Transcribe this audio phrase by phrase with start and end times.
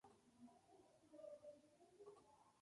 [0.65, 1.19] Falleció
[1.53, 2.23] en Estocolmo.